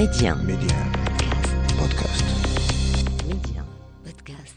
Média. 0.00 0.34
Média. 0.34 0.76
Podcast. 1.76 2.24
Média. 3.28 3.62
Podcast. 4.02 4.56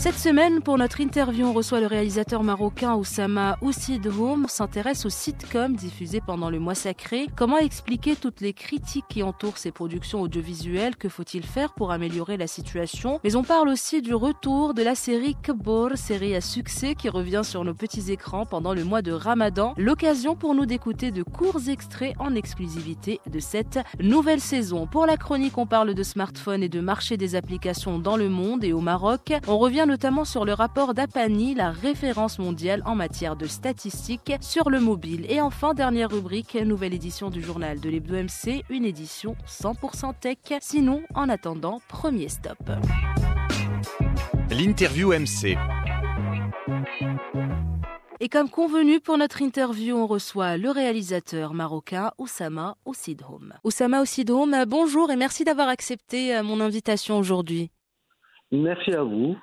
Cette 0.00 0.18
semaine, 0.18 0.62
pour 0.62 0.78
notre 0.78 1.02
interview, 1.02 1.46
on 1.46 1.52
reçoit 1.52 1.78
le 1.78 1.86
réalisateur 1.86 2.42
marocain 2.42 2.94
Oussama 2.94 3.58
Oussidhoum. 3.60 4.46
S'intéresse 4.48 5.04
aux 5.04 5.10
sitcoms 5.10 5.76
diffusés 5.76 6.22
pendant 6.26 6.48
le 6.48 6.58
mois 6.58 6.74
sacré. 6.74 7.26
Comment 7.36 7.58
expliquer 7.58 8.16
toutes 8.16 8.40
les 8.40 8.54
critiques 8.54 9.04
qui 9.10 9.22
entourent 9.22 9.58
ces 9.58 9.72
productions 9.72 10.22
audiovisuelles? 10.22 10.96
Que 10.96 11.10
faut-il 11.10 11.44
faire 11.44 11.74
pour 11.74 11.92
améliorer 11.92 12.38
la 12.38 12.46
situation? 12.46 13.20
Mais 13.24 13.36
on 13.36 13.42
parle 13.42 13.68
aussi 13.68 14.00
du 14.00 14.14
retour 14.14 14.72
de 14.72 14.82
la 14.82 14.94
série 14.94 15.36
Kbor, 15.42 15.90
série 15.98 16.34
à 16.34 16.40
succès 16.40 16.94
qui 16.94 17.10
revient 17.10 17.42
sur 17.44 17.62
nos 17.62 17.74
petits 17.74 18.10
écrans 18.10 18.46
pendant 18.46 18.72
le 18.72 18.84
mois 18.84 19.02
de 19.02 19.12
Ramadan. 19.12 19.74
L'occasion 19.76 20.34
pour 20.34 20.54
nous 20.54 20.64
d'écouter 20.64 21.10
de 21.10 21.22
courts 21.22 21.68
extraits 21.68 22.14
en 22.18 22.34
exclusivité 22.34 23.20
de 23.30 23.38
cette 23.38 23.78
nouvelle 24.00 24.40
saison. 24.40 24.86
Pour 24.86 25.04
la 25.04 25.18
chronique, 25.18 25.58
on 25.58 25.66
parle 25.66 25.92
de 25.92 26.02
smartphones 26.02 26.62
et 26.62 26.70
de 26.70 26.80
marché 26.80 27.18
des 27.18 27.34
applications 27.34 27.98
dans 27.98 28.16
le 28.16 28.30
monde 28.30 28.64
et 28.64 28.72
au 28.72 28.80
Maroc. 28.80 29.34
On 29.46 29.58
revient 29.58 29.88
notamment 29.90 30.24
sur 30.24 30.44
le 30.44 30.52
rapport 30.54 30.94
d'Apani, 30.94 31.56
la 31.56 31.72
référence 31.72 32.38
mondiale 32.38 32.80
en 32.86 32.94
matière 32.94 33.34
de 33.34 33.46
statistiques 33.46 34.32
sur 34.40 34.70
le 34.70 34.78
mobile. 34.78 35.26
Et 35.28 35.40
enfin, 35.40 35.74
dernière 35.74 36.10
rubrique, 36.10 36.54
nouvelle 36.54 36.94
édition 36.94 37.28
du 37.28 37.42
journal 37.42 37.80
de 37.80 37.90
l'Hebdo 37.90 38.14
MC, 38.14 38.64
une 38.70 38.84
édition 38.84 39.34
100% 39.48 40.14
tech. 40.20 40.38
Sinon, 40.60 41.02
en 41.14 41.28
attendant, 41.28 41.80
premier 41.88 42.28
stop. 42.28 42.58
L'interview 44.50 45.12
MC. 45.12 45.58
Et 48.20 48.28
comme 48.28 48.48
convenu 48.48 49.00
pour 49.00 49.18
notre 49.18 49.42
interview, 49.42 49.96
on 49.96 50.06
reçoit 50.06 50.56
le 50.56 50.70
réalisateur 50.70 51.52
marocain 51.52 52.12
Oussama 52.16 52.76
Oussidhoum. 52.86 53.54
Oussama 53.64 54.02
Oussidhoum, 54.02 54.54
bonjour 54.68 55.10
et 55.10 55.16
merci 55.16 55.42
d'avoir 55.42 55.68
accepté 55.68 56.36
euh, 56.36 56.44
mon 56.44 56.60
invitation 56.60 57.18
aujourd'hui. 57.18 57.72
Merci 58.52 58.92
à 58.92 59.02
vous. 59.02 59.36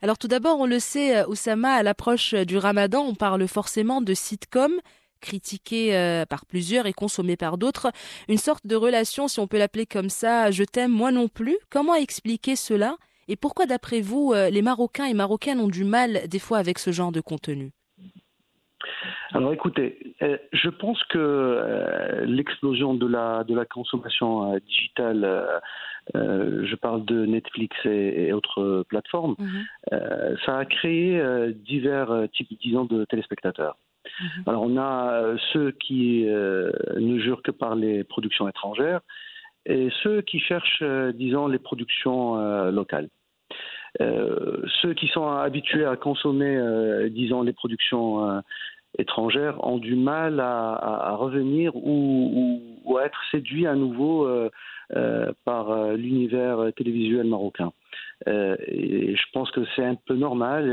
Alors 0.00 0.16
tout 0.16 0.28
d'abord, 0.28 0.60
on 0.60 0.66
le 0.66 0.78
sait, 0.78 1.16
euh, 1.16 1.26
Oussama, 1.26 1.72
à 1.72 1.82
l'approche 1.82 2.32
euh, 2.32 2.44
du 2.44 2.56
ramadan, 2.56 3.02
on 3.02 3.16
parle 3.16 3.48
forcément 3.48 4.00
de 4.00 4.14
sitcom, 4.14 4.72
critiqué 5.20 5.96
euh, 5.96 6.24
par 6.24 6.46
plusieurs 6.46 6.86
et 6.86 6.92
consommé 6.92 7.36
par 7.36 7.58
d'autres, 7.58 7.90
une 8.28 8.38
sorte 8.38 8.64
de 8.64 8.76
relation, 8.76 9.26
si 9.26 9.40
on 9.40 9.48
peut 9.48 9.58
l'appeler 9.58 9.86
comme 9.86 10.08
ça, 10.08 10.52
je 10.52 10.62
t'aime, 10.62 10.92
moi 10.92 11.10
non 11.10 11.26
plus. 11.26 11.58
Comment 11.68 11.96
expliquer 11.96 12.54
cela? 12.54 12.96
Et 13.26 13.34
pourquoi, 13.34 13.66
d'après 13.66 14.00
vous, 14.00 14.32
les 14.32 14.62
Marocains 14.62 15.04
et 15.04 15.12
Marocaines 15.12 15.60
ont 15.60 15.68
du 15.68 15.84
mal 15.84 16.22
des 16.28 16.38
fois 16.38 16.56
avec 16.56 16.78
ce 16.78 16.92
genre 16.92 17.12
de 17.12 17.20
contenu? 17.20 17.72
Alors 19.32 19.52
écoutez, 19.52 20.14
euh, 20.22 20.38
je 20.52 20.70
pense 20.70 21.02
que 21.04 21.18
euh, 21.18 22.24
l'explosion 22.24 22.94
de 22.94 23.06
la, 23.06 23.44
de 23.44 23.54
la 23.54 23.64
consommation 23.64 24.52
euh, 24.52 24.58
digitale, 24.66 25.60
je 26.14 26.74
parle 26.74 27.04
de 27.04 27.26
Netflix 27.26 27.76
et, 27.84 28.28
et 28.28 28.32
autres 28.32 28.82
plateformes, 28.88 29.36
euh, 29.92 30.36
ça 30.46 30.56
a 30.56 30.64
créé 30.64 31.22
divers 31.52 32.28
types, 32.32 32.48
disons, 32.62 32.86
de 32.86 33.04
téléspectateurs. 33.04 33.76
Mhm. 34.20 34.44
Alors 34.46 34.62
on 34.62 34.78
a 34.78 35.36
ceux 35.52 35.72
qui 35.72 36.24
ne 36.24 37.18
jurent 37.18 37.42
que 37.42 37.50
par 37.50 37.74
les 37.74 38.04
productions 38.04 38.48
étrangères 38.48 39.00
et 39.66 39.90
ceux 40.02 40.22
qui 40.22 40.40
cherchent, 40.40 40.82
disons, 41.14 41.46
les 41.46 41.58
productions 41.58 42.70
locales. 42.70 43.10
Euh, 44.00 44.62
ceux 44.80 44.94
qui 44.94 45.08
sont 45.08 45.28
habitués 45.28 45.84
à 45.84 45.96
consommer, 45.96 46.56
euh, 46.56 47.08
disons, 47.08 47.42
les 47.42 47.52
productions 47.52 48.42
étrangères 48.96 49.62
ont 49.64 49.78
du 49.78 49.96
mal 49.96 50.40
à, 50.40 51.14
revenir 51.16 51.74
ou, 51.76 52.60
à 52.98 53.04
être 53.04 53.20
séduits 53.30 53.66
à 53.66 53.74
nouveau 53.74 54.26
euh, 54.26 54.50
euh, 54.96 55.32
par 55.44 55.70
euh, 55.70 55.96
l'univers 55.96 56.72
télévisuel 56.76 57.26
marocain. 57.26 57.72
Et 58.26 59.14
je 59.14 59.22
pense 59.32 59.50
que 59.52 59.60
c'est 59.76 59.84
un 59.84 59.94
peu 59.94 60.14
normal. 60.14 60.66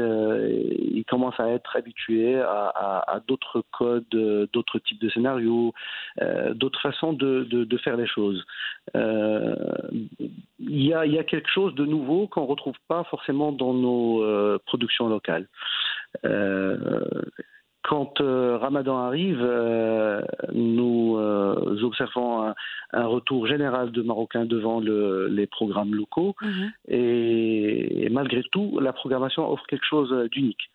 ils 0.80 1.06
commencent 1.06 1.40
à 1.40 1.50
être 1.50 1.76
habitués 1.76 2.42
à, 2.42 3.22
d'autres 3.28 3.64
codes, 3.72 4.10
d'autres 4.52 4.80
types 4.80 5.00
de 5.00 5.10
scénarios, 5.10 5.72
d'autres 6.56 6.82
façons 6.82 7.14
de, 7.14 7.78
faire 7.84 7.98
les 7.98 8.08
choses. 8.08 8.44
Il 8.96 10.10
y, 10.60 10.92
a, 10.92 11.06
il 11.06 11.14
y 11.14 11.20
a 11.20 11.24
quelque 11.24 11.50
chose 11.50 11.76
de 11.76 11.86
nouveau 11.86 12.28
qu'on 12.28 12.42
ne 12.42 12.48
retrouve 12.48 12.78
pas 12.88 13.04
forcément 13.04 13.52
dans 13.52 13.76
nos 13.76 14.58
productions 14.66 15.08
locales. 15.08 15.48
Quand 17.88 18.20
euh, 18.20 18.58
Ramadan 18.58 18.98
arrive, 18.98 19.42
euh, 19.44 20.22
nous 20.54 21.18
euh, 21.18 21.84
observons 21.84 22.42
un, 22.48 22.56
un 22.94 23.06
retour 23.06 23.46
général 23.46 23.92
de 23.92 24.02
Marocains 24.02 24.46
devant 24.46 24.80
le- 24.80 25.28
les 25.28 25.46
programmes 25.46 25.94
locaux 25.94 26.34
et, 26.88 28.06
et 28.06 28.10
malgré 28.10 28.42
tout, 28.52 28.80
la 28.82 28.92
programmation 28.92 29.52
offre 29.52 29.66
quelque 29.68 29.86
chose 29.86 30.12
d'unique. 30.32 30.70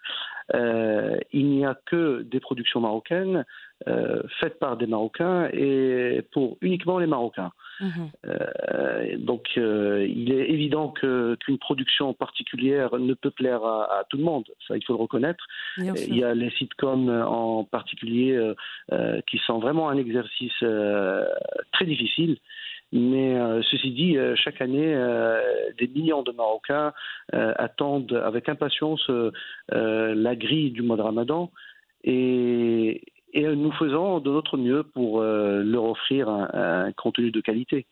Euh, 0.54 1.18
il 1.32 1.46
n'y 1.46 1.64
a 1.64 1.78
que 1.86 2.22
des 2.22 2.40
productions 2.40 2.80
marocaines 2.80 3.44
euh, 3.88 4.22
faites 4.40 4.58
par 4.58 4.76
des 4.76 4.86
Marocains 4.86 5.48
et 5.52 6.22
pour 6.32 6.58
uniquement 6.60 6.98
les 6.98 7.06
Marocains. 7.06 7.52
Mhm. 7.80 8.10
Euh, 8.26 9.16
donc, 9.18 9.56
il 9.56 10.32
est 10.32 10.50
évident 10.50 10.88
qu'une 10.88 11.58
production 11.58 12.12
particulière 12.12 12.96
ne 12.98 13.14
peut 13.14 13.30
plaire 13.30 13.64
à, 13.64 14.00
à 14.00 14.04
tout 14.10 14.18
le 14.18 14.24
monde. 14.24 14.44
Ça, 14.68 14.76
il 14.76 14.84
faut 14.84 14.92
le 14.92 14.98
reconnaître. 14.98 15.46
Il 15.78 16.14
y 16.14 16.24
a 16.24 16.34
les 16.34 16.50
sitcoms 16.50 17.08
en 17.08 17.64
particulier 17.64 18.38
qui 19.26 19.38
sont 19.46 19.60
vraiment 19.60 19.88
un 19.88 19.96
exercice 19.96 20.64
très 21.72 21.86
difficile. 21.86 22.36
Mais 22.92 23.38
euh, 23.38 23.62
ceci 23.62 23.92
dit, 23.92 24.16
euh, 24.16 24.34
chaque 24.36 24.60
année, 24.60 24.94
euh, 24.94 25.40
des 25.78 25.86
millions 25.86 26.22
de 26.22 26.32
Marocains 26.32 26.92
euh, 27.34 27.52
attendent 27.56 28.20
avec 28.24 28.48
impatience 28.48 29.08
euh, 29.10 29.30
euh, 29.72 30.14
la 30.14 30.34
grille 30.34 30.72
du 30.72 30.82
mois 30.82 30.96
de 30.96 31.02
Ramadan 31.02 31.52
et, 32.02 33.02
et 33.32 33.42
nous 33.42 33.72
faisons 33.72 34.18
de 34.18 34.30
notre 34.30 34.56
mieux 34.56 34.82
pour 34.82 35.22
leur 35.22 35.84
offrir 35.84 36.28
un, 36.28 36.48
un 36.52 36.92
contenu 36.92 37.30
de 37.30 37.40
qualité. 37.40 37.86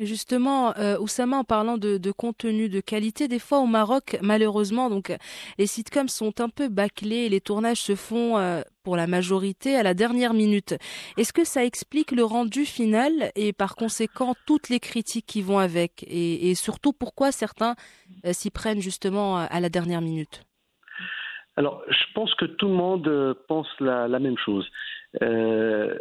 Et 0.00 0.06
Justement, 0.06 0.74
euh, 0.78 0.98
Oussama, 0.98 1.36
en 1.36 1.44
parlant 1.44 1.76
de, 1.76 2.10
contenu 2.10 2.70
de 2.70 2.80
qualité, 2.80 3.28
des 3.28 3.38
fois 3.38 3.58
au 3.58 3.66
Maroc, 3.66 4.16
malheureusement, 4.22 4.88
donc 4.88 5.14
les 5.58 5.66
sitcoms 5.66 6.08
sont 6.08 6.40
un 6.40 6.48
peu 6.48 6.70
bâclés, 6.70 7.28
les 7.28 7.42
tournages 7.42 7.82
se 7.82 7.94
font 7.94 8.38
euh, 8.38 8.62
pour 8.82 8.96
la 8.96 9.06
majorité 9.06 9.76
à 9.76 9.82
la 9.82 9.92
dernière 9.92 10.32
minute. 10.32 10.74
Est-ce 11.18 11.34
que 11.34 11.44
ça 11.44 11.66
explique 11.66 12.12
le 12.12 12.24
rendu 12.24 12.64
final 12.64 13.30
et 13.36 13.52
par 13.52 13.76
conséquent 13.76 14.34
toutes 14.46 14.70
les 14.70 14.80
critiques 14.80 15.26
qui 15.26 15.42
vont 15.42 15.58
avec? 15.58 16.02
Et, 16.04 16.48
et 16.48 16.54
surtout 16.54 16.94
pourquoi 16.94 17.30
certains 17.30 17.74
euh, 18.24 18.32
s'y 18.32 18.50
prennent 18.50 18.80
justement 18.80 19.36
à 19.36 19.60
la 19.60 19.68
dernière 19.68 20.00
minute? 20.00 20.44
Alors, 21.56 21.82
je 21.90 22.12
pense 22.14 22.34
que 22.36 22.46
tout 22.46 22.68
le 22.68 22.74
monde 22.74 23.36
pense 23.48 23.68
la 23.80 24.18
même 24.18 24.38
chose. 24.38 24.66
Euh, 25.22 25.94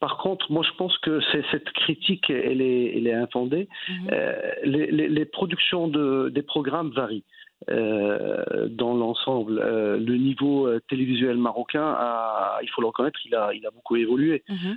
par 0.00 0.16
contre, 0.18 0.50
moi, 0.52 0.62
je 0.66 0.72
pense 0.76 0.96
que 0.98 1.20
cette 1.50 1.70
critique, 1.72 2.30
elle 2.30 2.62
est, 2.62 2.96
elle 2.96 3.06
est 3.06 3.14
infondée. 3.14 3.68
Mhm. 3.88 4.08
Euh, 4.12 4.52
les, 4.64 4.90
les- 4.90 5.08
les 5.08 5.24
productions 5.24 5.88
de, 5.88 6.30
des 6.30 6.42
programmes 6.42 6.90
varient. 6.90 7.24
Euh, 7.70 8.68
dans 8.70 8.94
l'ensemble, 8.94 9.58
Euh, 9.58 9.98
le 9.98 10.16
niveau 10.16 10.68
euh, 10.68 10.80
télévisuel 10.88 11.36
marocain, 11.36 11.88
a, 11.98 12.60
il 12.62 12.70
faut 12.70 12.80
le 12.80 12.86
reconnaître, 12.86 13.18
il 13.26 13.34
a, 13.34 13.52
il 13.52 13.66
a 13.66 13.70
beaucoup 13.72 13.96
évolué. 13.96 14.44
Mhm. 14.48 14.76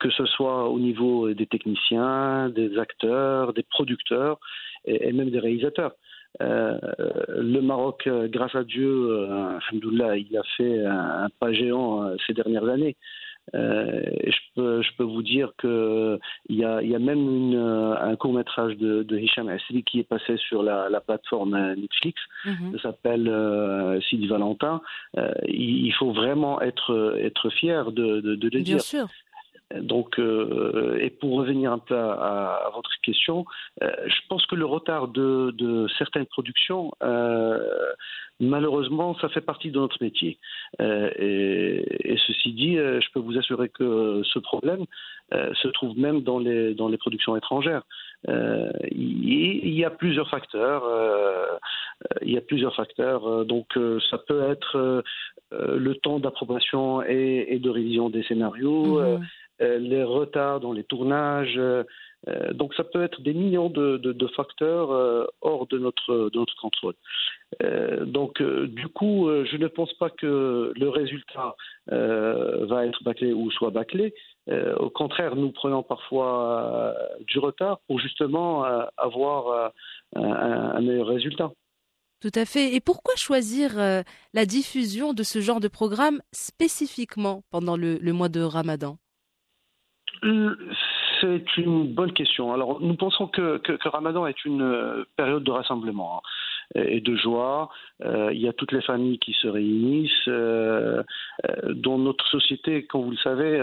Que 0.00 0.10
ce 0.10 0.24
soit 0.24 0.68
au 0.70 0.78
niveau 0.80 1.32
des 1.32 1.46
techniciens, 1.46 2.48
des 2.48 2.78
acteurs, 2.78 3.52
des 3.52 3.62
producteurs 3.62 4.38
et, 4.86 5.08
et 5.08 5.12
même 5.12 5.30
des 5.30 5.38
réalisateurs. 5.38 5.92
Euh, 6.40 6.78
le 7.28 7.60
Maroc, 7.60 8.04
euh, 8.06 8.26
grâce 8.28 8.54
à 8.54 8.64
Dieu, 8.64 8.88
euh, 8.88 9.58
alhamdoulilah, 9.70 10.16
il 10.16 10.36
a 10.36 10.42
fait 10.56 10.84
un, 10.84 11.24
un 11.24 11.28
pas 11.40 11.52
géant 11.52 12.16
ces 12.26 12.32
dernières 12.32 12.68
années. 12.68 12.96
Euh, 13.56 14.00
et 14.20 14.30
je, 14.30 14.38
peux, 14.54 14.82
je 14.82 14.90
peux 14.96 15.02
vous 15.02 15.22
dire 15.24 15.52
que 15.58 16.16
il 16.48 16.56
y 16.56 16.64
a, 16.64 16.80
il 16.80 16.88
y 16.88 16.94
a 16.94 17.00
même 17.00 17.18
une, 17.18 17.56
un 17.56 18.14
court 18.14 18.32
métrage 18.32 18.76
de, 18.76 19.02
de 19.02 19.18
Hicham 19.18 19.48
Asri 19.48 19.82
qui 19.82 19.98
est 19.98 20.08
passé 20.08 20.36
sur 20.36 20.62
la, 20.62 20.88
la 20.88 21.00
plateforme 21.00 21.74
Netflix. 21.74 22.22
Ça 22.44 22.82
s'appelle 22.82 23.28
euh, 23.28 24.00
Sidi 24.02 24.28
Valentin. 24.28 24.80
Euh, 25.18 25.32
il, 25.48 25.86
il 25.86 25.92
faut 25.92 26.12
vraiment 26.12 26.60
être, 26.62 27.16
être 27.20 27.50
fier 27.50 27.90
de, 27.90 28.20
de, 28.20 28.36
de 28.36 28.44
le 28.44 28.60
Bien 28.62 28.76
dire. 28.76 28.80
sûr. 28.80 29.08
Donc, 29.80 30.18
euh, 30.18 30.98
et 31.00 31.10
pour 31.10 31.38
revenir 31.38 31.72
un 31.72 31.78
peu 31.78 31.96
à, 31.96 32.70
votre 32.74 32.90
question, 33.02 33.44
euh, 33.82 33.90
je 34.06 34.20
pense 34.28 34.44
que 34.46 34.54
le 34.54 34.66
retard 34.66 35.08
de, 35.08 35.86
certaines 35.98 36.26
productions, 36.26 36.92
euh, 37.02 37.58
malheureusement, 38.40 39.16
ça 39.20 39.28
fait 39.28 39.40
partie 39.40 39.70
de 39.70 39.78
notre 39.78 40.02
métier. 40.02 40.38
Et, 40.80 42.16
ceci 42.26 42.52
dit, 42.52 42.76
je 42.76 43.12
peux 43.12 43.20
vous 43.20 43.38
assurer 43.38 43.68
que 43.68 44.22
ce 44.24 44.38
problème 44.38 44.84
se 45.30 45.68
trouve 45.68 45.98
même 45.98 46.22
dans 46.22 46.38
les, 46.38 46.74
dans 46.74 46.88
les 46.88 46.98
productions 46.98 47.36
étrangères. 47.36 47.82
il 48.28 49.74
y 49.74 49.84
a 49.84 49.90
plusieurs 49.90 50.28
facteurs. 50.28 50.84
il 52.22 52.32
y 52.32 52.36
a 52.36 52.40
plusieurs 52.40 52.74
facteurs. 52.74 53.44
donc, 53.44 53.66
ça 54.10 54.18
peut 54.18 54.42
être 54.50 55.02
le 55.52 55.94
temps 55.94 56.18
d'approbation 56.18 57.02
et, 57.02 57.58
de 57.58 57.70
révision 57.70 58.10
des 58.10 58.22
scénarios. 58.24 59.00
Mhm. 59.00 59.26
Euh, 59.62 59.78
les 59.78 60.02
retards 60.02 60.60
dans 60.60 60.72
les 60.72 60.84
tournages. 60.84 61.54
Euh, 61.56 61.84
euh, 62.28 62.52
donc 62.52 62.74
ça 62.74 62.84
peut 62.84 63.02
être 63.02 63.20
des 63.20 63.34
millions 63.34 63.68
de, 63.68 64.26
facteurs 64.36 64.90
hors 65.40 65.66
de 65.66 65.78
notre, 65.78 66.30
de 66.30 66.38
notre 66.38 66.54
contrôle. 66.56 66.94
donc 68.06 68.40
du 68.40 68.86
coup, 68.88 69.28
je 69.44 69.56
ne 69.56 69.66
pense 69.66 69.92
pas 69.94 70.08
que 70.08 70.72
le 70.74 70.88
résultat 70.88 71.56
va 71.88 72.86
être 72.86 73.02
bâclé 73.02 73.32
ou 73.32 73.50
soit 73.50 73.70
bâclé. 73.70 74.14
au 74.78 74.88
contraire, 74.88 75.34
nous 75.34 75.50
prenons 75.50 75.82
parfois 75.82 76.94
du 77.26 77.40
retard 77.40 77.80
pour 77.88 77.98
justement 77.98 78.62
avoir 78.96 79.72
un, 80.14 80.80
meilleur 80.80 81.08
résultat. 81.08 81.50
Tout 82.20 82.36
à 82.36 82.44
fait. 82.44 82.72
Et 82.72 82.80
pourquoi 82.80 83.14
choisir 83.16 83.72
la 84.32 84.46
diffusion 84.46 85.12
de 85.12 85.24
ce 85.24 85.40
genre 85.40 85.58
de 85.58 85.66
programme 85.66 86.22
spécifiquement 86.30 87.42
pendant 87.50 87.76
le 87.76 88.12
mois 88.12 88.28
de 88.28 88.42
Ramadan? 88.42 88.96
C'est 91.20 91.56
une 91.56 91.92
bonne 91.92 92.12
question. 92.12 92.52
Alors, 92.52 92.80
nous 92.80 92.94
pensons 92.94 93.26
que, 93.26 93.60
Ramadan 93.88 94.26
est 94.26 94.44
une 94.44 94.62
euh, 94.62 95.04
période 95.16 95.44
de 95.44 95.50
rassemblement 95.50 96.22
hein, 96.74 96.80
et 96.80 97.00
de 97.00 97.16
joie. 97.16 97.70
Euh, 98.04 98.30
il 98.32 98.40
y 98.40 98.48
a 98.48 98.52
toutes 98.52 98.72
les 98.72 98.82
familles 98.82 99.18
qui 99.18 99.32
se 99.32 99.48
réunissent. 99.48 100.28
Euh, 100.28 101.02
dans 101.74 101.98
notre 101.98 102.26
société, 102.28 102.84
comme 102.86 103.04
vous 103.04 103.10
le 103.10 103.16
savez, 103.18 103.58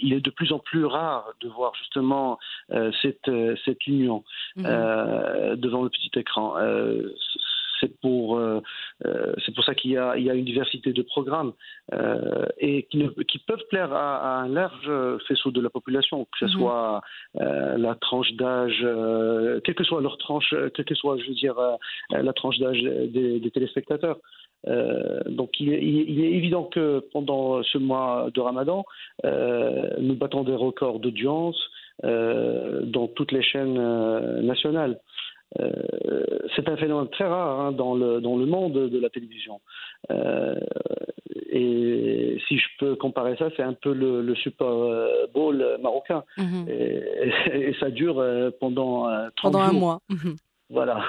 il 0.00 0.12
est 0.12 0.20
de 0.20 0.30
plus 0.30 0.52
en 0.52 0.58
plus 0.58 0.84
rare 0.84 1.26
de 1.40 1.48
voir 1.48 1.72
justement 1.74 2.38
cette, 3.02 3.30
cette 3.64 3.86
union 3.86 4.24
mmh. 4.56 4.62
devant 5.56 5.82
le 5.82 5.90
petit 5.90 6.10
écran 6.16 6.54
c'est 7.80 8.00
pour 8.00 8.38
euh, 8.38 8.60
euh, 9.06 9.34
c'est 9.44 9.54
pour 9.54 9.64
ça 9.64 9.74
qu'il 9.74 9.90
y 9.90 9.94
y 9.94 10.30
a 10.30 10.34
une 10.34 10.44
diversité 10.44 10.92
de 10.92 11.02
programmes 11.02 11.52
euh, 11.92 12.46
et 12.58 12.84
qui, 12.84 13.06
qui, 13.28 13.38
peuvent 13.38 13.64
plaire 13.70 13.92
à, 13.92 14.40
un 14.40 14.48
large 14.48 14.90
faisceau 15.26 15.50
de 15.50 15.60
la 15.60 15.70
population, 15.70 16.24
que 16.24 16.38
ce 16.40 16.44
mhm. 16.46 16.50
soit 16.50 17.00
la 17.34 17.94
tranche 17.94 18.32
d'âge, 18.32 18.86
quelle 19.64 19.74
que 19.74 19.84
soit 19.84 20.00
leur 20.00 20.18
tranche, 20.18 20.54
quelle 20.74 20.84
que 20.84 20.94
soit, 20.94 21.18
je 21.18 21.28
veux 21.28 21.34
dire, 21.34 21.56
la 22.10 22.32
tranche 22.32 22.58
d'âge 22.58 22.80
des, 22.80 23.50
téléspectateurs. 23.52 24.18
donc 24.66 25.60
il 25.60 25.72
est, 25.72 25.82
il 25.82 26.24
est, 26.24 26.32
évident 26.32 26.64
que 26.64 27.04
pendant 27.12 27.62
ce 27.62 27.78
mois 27.78 28.28
de 28.34 28.40
Ramadan, 28.40 28.84
nous 29.24 30.14
battons 30.14 30.44
des 30.44 30.54
records 30.54 31.00
d'audience 31.00 31.58
dans 32.02 33.08
toutes 33.14 33.32
les 33.32 33.42
chaînes 33.42 33.80
nationales. 34.42 34.98
Euh, 35.60 35.72
c'est 36.54 36.68
un 36.68 36.76
phénomène 36.76 37.08
très 37.08 37.26
rare 37.26 37.60
hein, 37.60 37.72
dans, 37.72 37.94
le, 37.94 38.20
dans 38.20 38.36
le 38.36 38.46
monde 38.46 38.74
de 38.74 39.00
la 39.00 39.08
télévision. 39.08 39.60
Euh, 40.10 40.54
et 41.50 42.38
si 42.46 42.58
je 42.58 42.66
peux 42.78 42.96
comparer 42.96 43.36
ça, 43.36 43.48
c'est 43.56 43.62
un 43.62 43.72
peu 43.72 43.92
le, 43.92 44.34
Super 44.34 44.66
Bowl 45.32 45.78
marocain. 45.80 46.22
Mhm. 46.36 46.66
et, 46.68 47.74
ça 47.80 47.90
dure 47.90 48.18
euh, 48.18 48.50
pendant 48.60 49.04
30 49.36 49.52
Pendant 49.52 49.60
un 49.60 49.72
mois. 49.72 50.00
Mhm. 50.08 50.36
Voilà. 50.70 51.02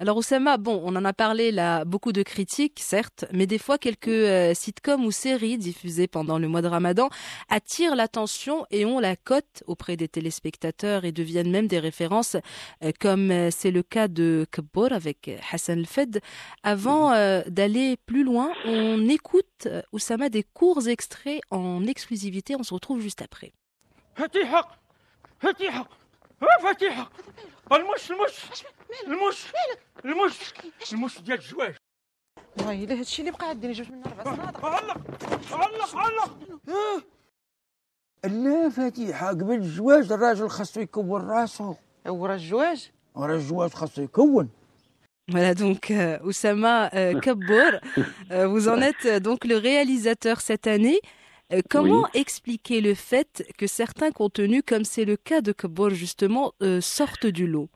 Alors 0.00 0.16
Oussama, 0.16 0.58
bon, 0.58 0.80
on 0.84 0.94
en 0.94 1.04
a 1.04 1.12
parlé 1.12 1.50
là, 1.50 1.84
beaucoup 1.84 2.12
de 2.12 2.22
critiques, 2.22 2.78
certes, 2.78 3.24
mais 3.32 3.48
des 3.48 3.58
fois 3.58 3.78
quelques 3.78 4.06
euh, 4.06 4.54
sitcoms 4.54 5.04
ou 5.04 5.10
séries 5.10 5.58
diffusées 5.58 6.06
pendant 6.06 6.38
le 6.38 6.46
mois 6.46 6.62
de 6.62 6.68
Ramadan 6.68 7.08
attirent 7.48 7.96
l'attention 7.96 8.64
et 8.70 8.84
ont 8.84 9.00
la 9.00 9.16
cote 9.16 9.64
auprès 9.66 9.96
des 9.96 10.06
téléspectateurs 10.06 11.04
et 11.04 11.10
deviennent 11.10 11.50
même 11.50 11.66
des 11.66 11.80
références, 11.80 12.36
euh, 12.84 12.92
comme 13.00 13.32
euh, 13.32 13.50
c'est 13.50 13.72
le 13.72 13.82
cas 13.82 14.06
de 14.06 14.46
Kabor 14.52 14.92
avec 14.92 15.32
Hassan 15.50 15.80
El-Fed. 15.80 16.20
Avant 16.62 17.10
d'aller 17.48 17.96
plus 18.06 18.22
loin, 18.22 18.52
on 18.66 19.08
écoute 19.08 19.66
Oussama 19.92 20.28
des 20.28 20.44
courts 20.44 20.86
extraits 20.86 21.40
en 21.50 21.84
exclusivité. 21.86 22.54
On 22.56 22.62
se 22.62 22.72
retrouve 22.72 23.00
juste 23.00 23.20
après. 23.20 23.52
المش 30.04 30.52
المش 30.92 31.20
ديال 31.20 31.38
الجواج 31.38 31.74
والله 32.58 32.98
هادشي 32.98 33.22
اللي 33.22 33.32
بقى 33.32 33.48
عندي 33.48 33.72
جوج 33.72 33.90
من 33.90 34.02
أربع 34.06 34.34
سنوات 34.36 34.64
علق 34.64 35.00
علق 35.52 35.96
علق 35.96 36.38
لا 38.24 38.68
فتيحة 38.68 39.28
قبل 39.28 39.54
الجواج 39.54 40.12
الراجل 40.12 40.48
خاصو 40.48 40.80
يكون 40.80 41.22
راسو 41.30 41.74
ورا 42.06 42.34
الجواج 42.34 42.90
ورا 43.14 43.34
الجواج 43.34 43.70
خاصو 43.70 44.02
يكون 44.02 44.48
Voilà 45.30 45.54
donc 45.54 45.90
euh, 45.90 46.18
Oussama 46.24 46.88
euh, 46.94 47.20
Kabbour, 47.20 47.72
euh, 48.30 48.46
vous 48.48 48.66
en 48.66 48.80
êtes 48.80 49.04
euh, 49.04 49.20
donc 49.20 49.44
le 49.44 49.58
réalisateur 49.58 50.40
cette 50.40 50.66
année. 50.66 51.00
Euh, 51.52 51.60
comment 51.70 52.02
oui. 52.02 52.20
expliquer 52.20 52.80
le 52.80 52.94
fait 52.94 53.44
que 53.56 53.66
certains 53.66 54.10
contenus, 54.10 54.62
comme 54.66 54.84
c'est 54.84 55.04
le 55.04 55.16
cas 55.16 55.40
de 55.40 55.52
Kabbour 55.52 55.90
justement, 55.90 56.52
euh, 56.62 56.80
sortent 56.80 57.26
du 57.26 57.46
lot? 57.46 57.70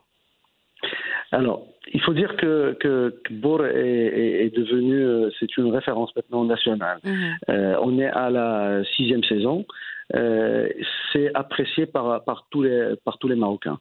Alors, 1.30 1.66
il 1.92 2.00
faut 2.00 2.14
dire 2.14 2.36
que, 2.36 2.76
que 2.78 3.14
Bourg 3.30 3.64
est, 3.66 4.44
est, 4.44 4.56
devenu, 4.56 4.94
euh, 4.94 5.30
c'est 5.38 5.56
une 5.56 5.72
référence 5.72 6.14
maintenant 6.14 6.44
nationale. 6.44 6.98
Mhm. 7.04 7.36
Euh, 7.48 7.76
on 7.82 7.98
est 7.98 8.10
à 8.10 8.30
la 8.30 8.82
sixième 8.96 9.24
saison. 9.24 9.66
Euh, 10.14 10.68
c'est 11.12 11.30
apprécié 11.34 11.86
par, 11.86 12.22
par, 12.24 12.46
tous 12.50 12.62
les, 12.62 12.94
par 13.04 13.18
tous 13.18 13.28
les 13.28 13.36
Marocains. 13.36 13.78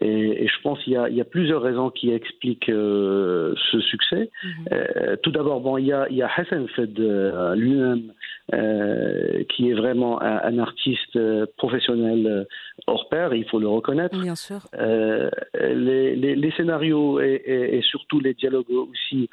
Et, 0.00 0.44
et 0.44 0.48
je 0.48 0.62
pense 0.62 0.82
qu'il 0.82 0.92
y 0.92 0.96
a, 0.96 1.08
il 1.08 1.16
y 1.16 1.20
a 1.20 1.24
plusieurs 1.24 1.62
raisons 1.62 1.90
qui 1.90 2.12
expliquent 2.12 2.68
euh, 2.68 3.54
ce 3.70 3.80
succès. 3.80 4.30
Mhm. 4.42 4.50
Euh, 4.72 5.16
tout 5.22 5.30
d'abord, 5.30 5.60
bon, 5.60 5.78
il 5.78 5.86
y 5.86 5.92
a, 5.92 6.06
il 6.10 6.16
y 6.16 6.22
a 6.22 6.30
Hassan 6.34 6.66
Fed 6.68 6.98
lui-même 7.56 8.12
qui 9.50 9.70
est 9.70 9.74
vraiment 9.74 10.22
un, 10.22 10.40
un 10.42 10.58
artiste 10.58 11.18
professionnel 11.58 12.46
hors 12.86 13.08
pair, 13.10 13.34
il 13.34 13.44
faut 13.44 13.58
le 13.58 13.68
reconnaître. 13.68 14.18
Bien 14.18 14.36
sûr. 14.36 14.60
Les, 14.72 16.16
les, 16.16 16.34
les, 16.34 16.50
scénarios 16.52 17.20
et, 17.20 17.37
et, 17.44 17.80
surtout 17.82 18.20
les 18.20 18.34
dialogues 18.34 18.70
aussi 18.70 19.28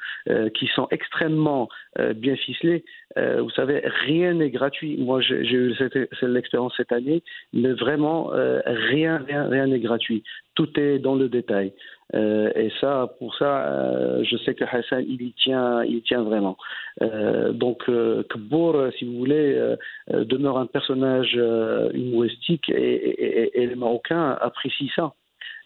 qui 0.54 0.66
sont 0.74 0.88
extrêmement 0.90 1.68
bien 2.14 2.36
ficelés. 2.36 2.84
vous 3.16 3.50
savez, 3.50 3.82
rien 4.06 4.34
n'est 4.34 4.50
gratuit. 4.50 4.96
Moi, 4.98 5.20
j'ai 5.20 5.36
eu 5.36 5.74
cette, 5.76 5.96
l'expérience 6.22 6.74
cette 6.76 6.92
année, 6.92 7.22
mais 7.52 7.72
vraiment, 7.72 8.30
rien, 8.66 9.24
rien, 9.26 9.66
n'est 9.66 9.80
gratuit 9.80 10.22
tout 10.56 10.68
est 10.80 10.98
dans 10.98 11.14
le 11.14 11.28
détail. 11.28 11.72
Euh, 12.14 12.50
et 12.56 12.72
ça, 12.80 13.14
pour 13.18 13.36
ça, 13.36 13.66
euh, 13.66 14.24
je 14.24 14.36
sais 14.38 14.54
que 14.54 14.64
Hassan, 14.64 15.04
il 15.06 15.22
y 15.22 15.32
tient, 15.32 15.84
il 15.84 16.02
tient 16.02 16.22
vraiment. 16.22 16.56
Euh, 17.02 17.52
donc, 17.52 17.84
Kbour, 18.28 18.88
si 18.98 19.04
vous 19.04 19.16
voulez, 19.18 19.76
demeure 20.10 20.58
un 20.58 20.66
personnage 20.66 21.38
humoristique 21.94 22.68
et, 22.70 23.52
les 23.54 23.76
Marocains 23.76 24.36
apprécient 24.40 24.88
ça. 24.96 25.12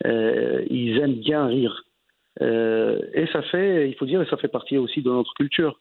ils 0.04 0.98
aiment 0.98 1.20
bien 1.20 1.46
rire. 1.46 1.84
Et 2.40 3.26
ça 3.32 3.42
fait, 3.42 3.88
il 3.88 3.94
faut 3.96 4.06
dire, 4.06 4.24
ça 4.30 4.36
fait 4.36 4.48
partie 4.48 4.78
aussi 4.78 5.02
de 5.02 5.10
notre 5.10 5.34
culture. 5.34 5.78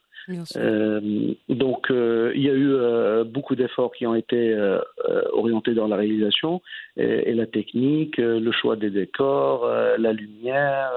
Euh, 0.58 1.34
donc, 1.48 1.90
euh, 1.90 2.32
il 2.36 2.44
y 2.44 2.50
a 2.50 2.54
eu 2.54 2.74
euh, 2.74 3.24
beaucoup 3.24 3.56
d'efforts 3.56 3.92
qui 3.92 4.06
ont 4.06 4.16
été 4.16 4.56
orientés 5.34 5.74
dans 5.74 5.88
la 5.88 5.96
réalisation 5.96 6.62
et, 6.98 7.34
la 7.34 7.46
technique, 7.46 8.18
le 8.18 8.52
choix 8.52 8.76
des 8.76 8.90
décors, 8.90 9.68
la 9.98 10.14
lumière. 10.14 10.92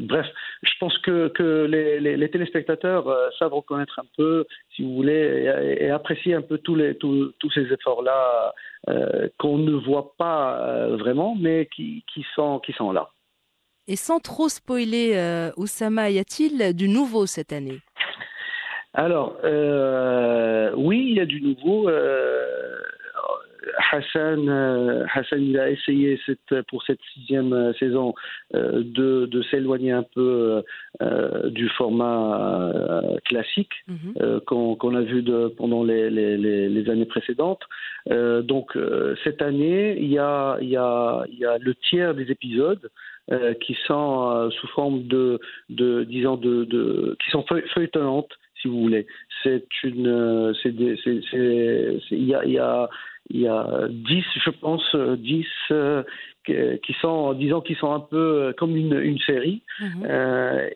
bref, 0.00 0.26
je 0.62 0.72
pense 0.78 0.96
que, 0.98 1.28
que 1.28 1.64
les, 1.64 2.00
les, 2.00 2.30
téléspectateurs 2.30 3.04
savent 3.38 3.54
reconnaître 3.54 3.98
un 3.98 4.06
peu, 4.16 4.46
si 4.74 4.82
vous 4.82 4.94
voulez, 4.94 5.76
et, 5.80 5.90
apprécier 5.90 6.34
un 6.34 6.42
peu 6.42 6.58
tous, 6.58 6.74
les, 6.74 6.96
tous, 6.96 7.32
tous 7.38 7.50
ces 7.50 7.72
efforts-là 7.72 8.54
qu'on 9.38 9.58
ne 9.58 9.72
voit 9.72 10.14
pas 10.16 10.88
vraiment, 10.96 11.36
mais 11.38 11.68
qui, 11.74 12.04
qui, 12.12 12.24
sont, 12.34 12.58
qui 12.60 12.72
sont 12.72 12.92
là. 12.92 13.08
Et 13.88 13.96
sans 13.96 14.20
trop 14.20 14.48
spoiler, 14.48 15.50
Oussama, 15.56 16.10
y 16.10 16.18
a-t-il 16.18 16.74
du 16.74 16.88
nouveau 16.88 17.26
cette 17.26 17.52
année? 17.52 17.80
Alors, 18.94 19.38
euh, 19.42 20.70
oui, 20.76 21.06
il 21.10 21.16
y 21.16 21.20
a 21.20 21.24
du 21.24 21.40
nouveau. 21.40 21.88
Euh, 21.88 22.78
Hassan, 23.90 24.48
Hassan, 25.12 25.42
il 25.42 25.58
a 25.58 25.70
essayé 25.70 26.20
cette, 26.26 26.62
pour 26.68 26.82
cette 26.84 27.00
sixième 27.14 27.72
saison 27.78 28.14
de, 28.54 29.26
de 29.26 29.42
s'éloigner 29.50 29.92
un 29.92 30.02
peu 30.02 30.62
du 31.46 31.68
format 31.70 32.72
classique 33.24 33.72
mhm. 33.88 34.40
qu'on 34.46 34.94
a 34.94 35.02
vu 35.02 35.22
de, 35.22 35.48
pendant 35.48 35.84
les, 35.84 36.10
les, 36.10 36.36
les, 36.36 36.90
années 36.90 37.06
précédentes. 37.06 37.62
donc 38.08 38.76
cette 39.24 39.42
année, 39.42 39.96
il 39.98 40.10
y 40.10 40.18
a, 40.18 40.58
il 40.60 40.68
y, 40.68 40.76
a, 40.76 41.24
il 41.28 41.38
y 41.38 41.44
a 41.44 41.58
le 41.58 41.74
tiers 41.74 42.14
des 42.14 42.30
épisodes 42.30 42.90
euh, 43.30 43.54
qui 43.54 43.76
sont 43.86 44.30
euh, 44.32 44.50
sous 44.50 44.66
forme 44.68 45.06
de, 45.06 45.38
de 45.70 46.02
disons, 46.02 46.36
de, 46.36 46.64
de, 46.64 47.16
qui 47.22 47.30
sont 47.30 47.44
feuilletonnantes, 47.72 48.32
si 48.60 48.66
vous 48.66 48.80
voulez. 48.80 49.06
C'est 49.44 49.64
une, 49.84 50.08
euh, 50.08 50.52
c'est, 50.60 50.70
il 52.10 52.24
y 52.24 52.34
a, 52.34 52.44
y 52.44 52.58
a, 52.58 52.88
il 53.30 53.40
y 53.40 53.48
a 53.48 53.88
10, 53.88 54.24
je 54.44 54.50
pense, 54.50 54.94
10 54.94 55.46
qui 56.46 56.92
sont, 57.00 57.34
disons, 57.34 57.60
qui 57.60 57.74
sont 57.74 57.92
un 57.92 58.00
peu 58.00 58.54
comme 58.58 58.76
une, 58.76 58.98
une 59.00 59.18
série. 59.20 59.62
Mhm. 59.80 60.06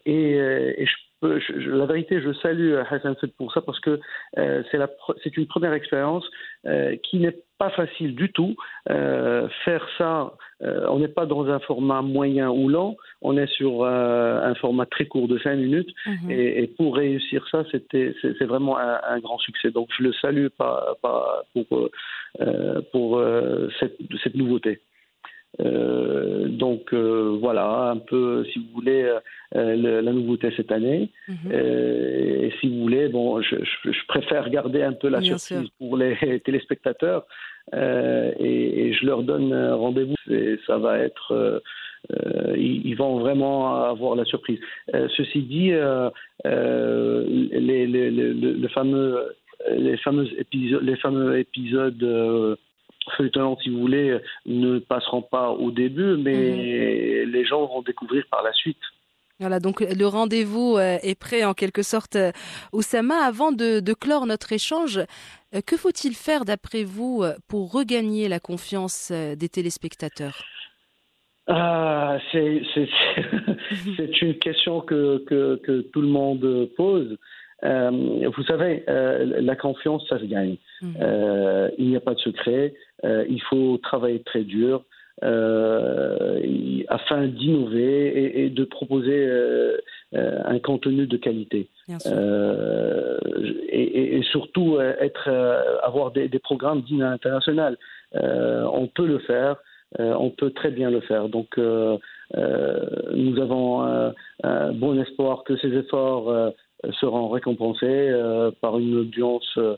et, 0.07 0.33
et 0.33 0.87
je 0.87 0.95
la 1.23 1.87
vérité, 1.87 2.21
je 2.21 2.33
salue 2.35 2.75
Hassan 2.91 3.17
Fed 3.17 3.33
pour 3.33 3.53
ça 3.53 3.63
parce 3.63 3.81
que 3.81 4.01
euh, 4.39 4.63
c'est 5.23 5.37
une 5.37 5.47
première 5.47 5.73
expérience 5.73 6.25
euh, 6.67 6.97
qui 6.97 7.19
n'est 7.19 7.37
pas 7.59 7.71
facile 7.71 8.15
du 8.15 8.31
tout. 8.33 8.55
Euh, 8.91 9.49
faire 9.65 9.87
ça, 9.97 10.35
on 10.61 10.99
n'est 10.99 11.09
pas 11.09 11.27
dans 11.27 11.47
un 11.49 11.59
format 11.61 12.03
moyen 12.03 12.51
ou 12.51 12.69
lent, 12.69 12.97
on 13.23 13.37
est 13.37 13.47
sur 13.47 13.85
un 13.85 14.55
format 14.57 14.87
très 14.87 15.07
court 15.07 15.29
de 15.29 15.39
5 15.39 15.57
minutes. 15.57 15.91
Mhm. 16.07 16.31
et, 16.31 16.67
pour 16.77 16.97
réussir 16.97 17.47
ça, 17.51 17.65
c'était 17.71 18.15
c'est 18.21 18.45
vraiment 18.45 18.79
un, 18.79 19.19
grand 19.21 19.39
succès. 19.39 19.71
Donc 19.71 19.89
je 19.97 20.03
le 20.03 20.13
salue 20.15 20.49
pas, 20.49 20.97
pour, 21.53 21.89
pour 22.93 23.23
cette, 23.81 23.99
cette 24.23 24.35
nouveauté. 24.35 24.81
Euh, 25.61 26.49
donc 26.49 26.93
euh, 26.93 27.37
voilà, 27.41 27.91
un 27.91 27.97
peu, 27.97 28.45
si 28.53 28.59
vous 28.59 28.67
voulez, 28.75 29.11
euh, 29.55 30.03
la 30.03 30.13
nouveauté 30.13 30.53
cette 30.57 30.73
année. 30.73 31.11
Mhm. 31.29 31.53
et 31.53 32.53
si 32.61 32.69
vous 32.69 32.83
voulez, 32.83 33.09
bon, 33.09 33.41
je, 33.41 33.57
préfère 34.09 34.51
garder 34.51 34.83
un 34.83 34.93
peu 34.93 35.09
la 35.09 35.23
surprise 35.23 35.69
pour 35.79 35.97
les 35.97 36.41
téléspectateurs 36.45 37.25
et, 37.73 38.93
je 38.93 39.07
leur 39.07 39.23
donne 39.23 39.55
rendez-vous. 39.73 40.15
Ça 40.67 40.79
va 40.79 40.99
être, 40.99 41.63
ils, 42.57 42.95
vont 42.95 43.19
vraiment 43.19 43.85
avoir 43.85 44.15
la 44.15 44.25
surprise. 44.25 44.61
ceci 45.17 45.43
dit, 45.43 45.73
les, 46.45 47.87
les, 47.87 48.11
le 48.11 48.69
fameux 48.69 49.37
les 49.71 49.97
fameux 49.97 50.29
épisodes, 50.39 50.83
les 50.83 50.97
fameux 50.97 51.39
épisodes 51.39 52.57
feuilletonnants, 53.17 53.59
si 53.63 53.71
vous 53.71 53.79
voulez, 53.79 54.19
ne 54.47 54.79
passeront 54.79 55.23
pas 55.23 55.51
au 55.51 55.71
début, 55.71 56.17
mais 56.17 57.25
mhm. 57.25 57.31
les 57.31 57.45
gens 57.45 57.67
vont 57.67 57.83
découvrir 57.83 58.25
par 58.31 58.43
la 58.43 58.53
suite. 58.53 58.79
Voilà, 59.39 59.61
donc 59.61 59.81
le 59.81 60.07
rendez-vous 60.07 60.77
euh, 60.79 60.97
est 61.03 61.19
prêt 61.19 61.45
en 61.45 61.53
quelque 61.53 61.83
sorte. 61.83 62.17
Euh, 62.17 62.33
Oussama, 62.73 63.17
avant 63.17 63.53
de, 63.53 63.83
clore 63.93 64.25
notre 64.25 64.53
échange, 64.53 64.99
euh, 65.55 65.61
que 65.67 65.77
faut-il 65.77 66.15
faire 66.15 66.47
d'après 66.47 66.85
vous 66.85 67.23
pour 67.47 67.71
regagner 67.73 68.29
la 68.29 68.41
confiance 68.41 69.13
des 69.13 69.49
téléspectateurs? 69.49 70.43
Ah, 71.49 72.17
c'est, 72.33 72.63
une 74.23 74.39
question 74.39 74.81
que, 74.81 75.23
que, 75.27 75.81
tout 75.93 76.01
le 76.01 76.09
monde 76.09 76.71
pose. 76.77 77.19
Euh, 77.65 78.31
vous 78.37 78.43
savez, 78.45 78.85
euh, 78.89 79.41
la 79.41 79.57
confiance, 79.57 80.07
ça 80.09 80.19
se 80.19 80.25
gagne. 80.25 80.57
Mhm. 80.83 80.95
Euh, 81.01 81.71
il 81.79 81.89
n'y 81.89 81.97
a 81.97 82.01
pas 82.01 82.15
de 82.15 82.21
secret. 82.21 82.75
il 83.05 83.41
faut 83.49 83.79
travailler 83.83 84.21
très 84.21 84.43
dur 84.43 84.85
afin 86.89 87.27
d'innover 87.27 88.45
et, 88.45 88.51
de 88.51 88.65
proposer 88.65 89.19
un 90.13 90.59
contenu 90.59 91.07
de 91.07 91.17
qualité. 91.17 91.69
Et, 93.69 94.17
et, 94.17 94.23
surtout 94.25 94.79
être, 94.81 95.29
avoir 95.83 96.11
des, 96.11 96.29
des 96.29 96.39
programmes 96.39 96.83
dignes 96.83 97.03
international. 97.03 97.79
on 98.13 98.89
peut 98.95 99.07
le 99.07 99.19
faire. 99.21 99.57
on 99.99 100.31
peut 100.31 100.51
très 100.51 100.71
bien 100.71 100.91
le 100.91 101.01
faire. 101.01 101.29
Donc, 101.29 101.57
nous 101.57 103.41
avons 103.41 104.13
un 104.43 104.73
bon 104.73 105.01
espoir 105.01 105.45
que 105.45 105.57
ces 105.57 105.73
efforts 105.75 106.53
seront 107.01 107.29
récompensés 107.29 107.87
euh, 107.87 108.51
par 108.61 108.79
une 108.79 108.97
audience 108.97 109.59
euh, 109.59 109.77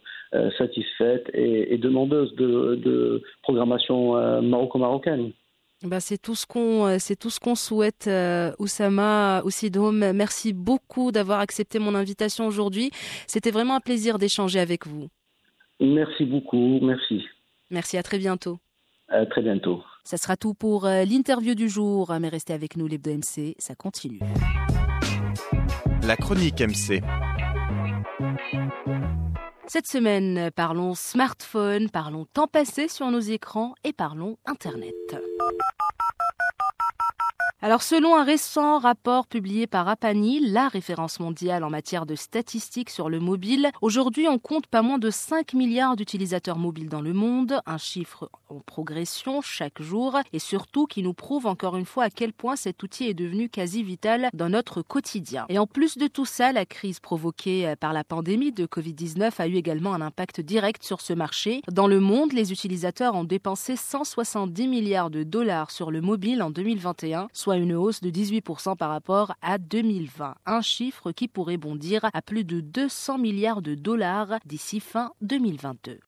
satisfaite 0.59 1.31
et, 1.35 1.79
demandeuse 1.79 2.35
de, 2.35 3.23
programmation 3.43 4.17
euh, 4.17 4.41
maroco-marocaine. 4.41 5.33
Bah 5.85 6.01
c'est 6.01 6.19
tout 6.19 6.35
ce 6.35 6.45
qu'on 6.45 6.99
c'est 6.99 7.15
tout 7.15 7.31
ce 7.31 7.39
qu'on 7.39 7.55
souhaite 7.55 8.11
Oussama 8.59 9.43
Oussidoum. 9.45 10.11
Merci 10.13 10.53
beaucoup 10.53 11.13
d'avoir 11.13 11.39
accepté 11.39 11.79
mon 11.79 11.95
invitation 11.95 12.49
aujourd'hui. 12.49 12.91
C'était 13.29 13.53
vraiment 13.53 13.77
un 13.77 13.81
plaisir 13.81 14.19
d'échanger 14.19 14.59
avec 14.59 14.89
vous. 14.89 15.07
Merci 15.79 16.25
beaucoup, 16.25 16.81
merci. 16.83 17.25
Merci 17.71 17.97
à 17.97 18.03
très 18.03 18.19
bientôt. 18.19 18.59
À 19.07 19.25
très 19.25 19.41
bientôt. 19.41 19.85
Ça 20.03 20.17
sera 20.17 20.37
tout 20.37 20.53
pour 20.53 20.87
l'interview 20.87 21.55
du 21.55 21.69
jour, 21.69 22.13
mais 22.21 22.29
restez 22.29 22.55
avec 22.55 22.77
nous 22.77 22.89
les 22.89 22.99
MC, 22.99 23.55
ça 23.59 23.77
continue. 23.77 24.19
La 26.09 26.17
chronique 26.17 26.63
MC. 26.63 27.03
Cette 29.67 29.87
semaine, 29.87 30.51
parlons 30.57 30.95
smartphone, 30.95 31.91
parlons 31.91 32.25
temps 32.25 32.47
passé 32.47 32.89
sur 32.89 33.11
nos 33.11 33.21
écrans 33.21 33.75
et 33.85 33.93
parlons 33.93 34.39
Internet. 34.47 34.95
Alors 37.61 37.83
selon 37.83 38.15
un 38.15 38.23
récent 38.23 38.79
rapport 38.79 39.27
publié 39.27 39.67
par 39.67 39.89
Apani, 39.89 40.39
la 40.39 40.69
référence 40.69 41.19
mondiale 41.19 41.65
en 41.65 41.71
matière 41.71 42.07
de 42.07 42.15
statistiques 42.15 42.89
sur 42.89 43.09
le 43.09 43.19
mobile, 43.19 43.73
aujourd'hui 43.83 44.29
on 44.29 44.39
compte 44.39 44.69
pas 44.69 44.81
moins 44.81 44.99
de 44.99 45.11
5 45.11 45.55
milliards 45.55 45.97
d'utilisateurs 45.97 46.57
mobiles 46.57 46.89
dans 46.89 47.01
le 47.01 47.13
monde, 47.13 47.61
un 47.67 47.77
chiffre 47.77 48.31
en 48.49 48.61
progression 48.61 49.41
chaque 49.41 49.83
jour 49.83 50.17
et 50.33 50.39
surtout 50.39 50.87
qui 50.87 51.03
nous 51.03 51.15
prouve 51.15 51.47
encore 51.47 51.77
une 51.77 51.85
fois 51.85 52.05
à 52.05 52.11
quel 52.11 52.33
point 52.33 52.55
cet 52.55 52.81
outil 52.85 53.09
est 53.09 53.15
devenu 53.15 53.49
quasi 53.49 53.83
vital 53.83 54.29
dans 54.35 54.51
notre 54.51 54.83
quotidien. 54.83 55.45
Et 55.49 55.59
en 55.59 55.67
plus 55.67 55.99
de 55.99 56.07
tout 56.07 56.27
ça, 56.27 56.53
la 56.53 56.65
crise 56.65 57.01
provoquée 57.01 57.75
par 57.81 57.93
la 57.93 58.05
pandémie 58.05 58.53
de 58.53 58.67
Covid-19 58.67 59.33
a 59.37 59.49
eu 59.49 59.57
également 59.57 59.95
un 59.95 60.01
impact 60.01 60.41
direct 60.41 60.85
sur 60.85 61.01
ce 61.01 61.13
marché. 61.13 61.63
Dans 61.67 61.89
le 61.89 61.99
monde, 61.99 62.33
les 62.35 62.53
utilisateurs 62.53 63.17
ont 63.17 63.25
dépensé 63.25 63.75
170 63.75 64.69
milliards 64.69 65.11
de 65.11 65.25
dollars 65.25 65.73
sur 65.73 65.91
le 65.91 66.01
mobile 66.01 66.41
en 66.41 66.51
2021, 66.51 67.27
soit 67.33 67.48
une 67.57 67.75
hausse 67.75 68.01
de 68.01 68.11
18% 68.11 68.77
par 68.77 68.91
rapport 68.91 69.35
à 69.43 69.59
2020, 69.59 70.35
un 70.47 70.61
chiffre 70.61 71.13
qui 71.13 71.29
pourrait 71.29 71.57
bondir 71.57 72.09
à 72.13 72.23
plus 72.23 72.45
de 72.45 72.61
200 72.61 73.19
milliards 73.19 73.63
de 73.63 73.75
dollars 73.75 74.39
d'ici 74.45 74.81
fin 74.81 75.13
2022. 75.23 75.99